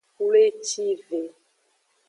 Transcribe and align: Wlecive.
Wlecive. 0.23 1.21